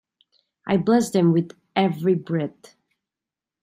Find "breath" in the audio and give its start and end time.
2.15-2.75